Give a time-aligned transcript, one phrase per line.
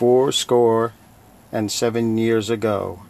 [0.00, 0.94] Four score
[1.52, 3.02] and seven years ago,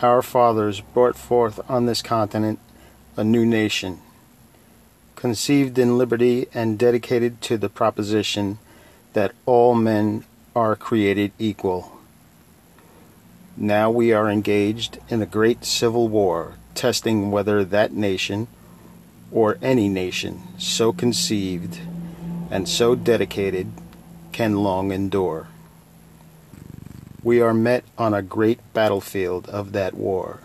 [0.00, 2.60] our fathers brought forth on this continent
[3.16, 3.98] a new nation,
[5.16, 8.60] conceived in liberty and dedicated to the proposition
[9.14, 10.24] that all men
[10.54, 11.98] are created equal.
[13.56, 18.46] Now we are engaged in a great civil war, testing whether that nation,
[19.32, 21.80] or any nation so conceived
[22.48, 23.72] and so dedicated,
[24.30, 25.48] can long endure.
[27.26, 30.38] We are met on a great battlefield of that war.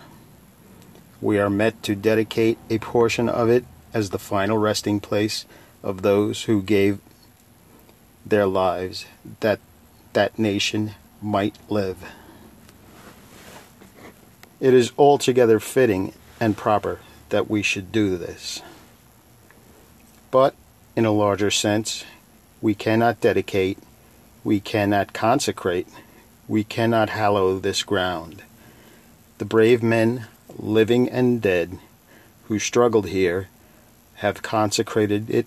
[1.21, 5.45] We are met to dedicate a portion of it as the final resting place
[5.83, 6.97] of those who gave
[8.25, 9.05] their lives
[9.41, 9.59] that
[10.13, 12.03] that nation might live.
[14.59, 18.63] It is altogether fitting and proper that we should do this.
[20.31, 20.55] But,
[20.95, 22.05] in a larger sense,
[22.59, 23.77] we cannot dedicate,
[24.43, 25.87] we cannot consecrate,
[26.51, 28.43] we cannot hallow this ground.
[29.37, 30.27] The brave men,
[30.59, 31.79] living and dead,
[32.49, 33.47] who struggled here,
[34.15, 35.45] have consecrated it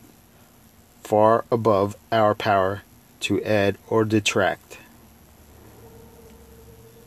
[1.03, 2.85] far above our power
[3.21, 4.79] to add or detract.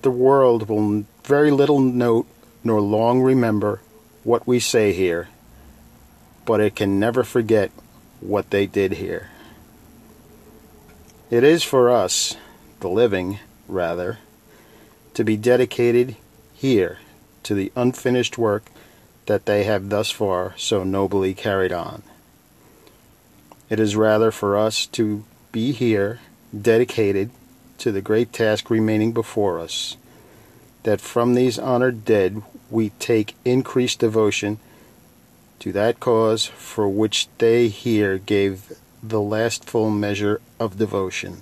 [0.03, 2.27] The world will very little note
[2.63, 3.81] nor long remember
[4.23, 5.29] what we say here,
[6.45, 7.71] but it can never forget
[8.19, 9.31] what they did here.
[11.31, 12.37] It is for us,
[12.81, 14.19] the living, rather,
[15.13, 16.15] to be dedicated
[16.53, 16.99] here
[17.43, 18.65] to the unfinished work
[19.25, 22.03] that they have thus far so nobly carried on.
[23.69, 26.19] It is rather for us to be here
[26.59, 27.29] dedicated
[27.79, 29.97] to the great task remaining before us,
[30.83, 34.59] that from these honored dead we take increased devotion
[35.59, 38.73] to that cause for which they here gave
[39.03, 41.41] the last full measure of devotion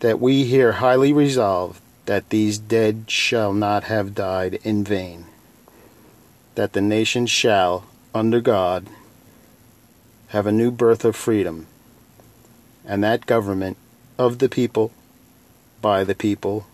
[0.00, 5.26] that we here highly resolve that these dead shall not have died in vain,
[6.54, 7.84] that the nation shall,
[8.14, 8.86] under God,
[10.28, 11.66] have a new birth of freedom,
[12.84, 13.76] and that government
[14.18, 14.92] of the people,
[15.80, 16.66] by the people,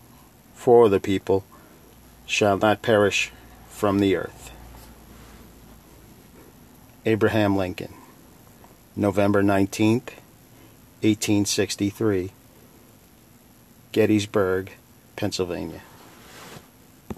[0.53, 1.43] for the people,
[2.25, 3.31] shall not perish
[3.69, 4.51] from the earth.
[7.05, 7.93] Abraham Lincoln,
[8.95, 10.13] November 19th,
[11.01, 12.31] 1863.
[13.93, 14.71] Gettysburg,
[15.15, 15.81] Pennsylvania.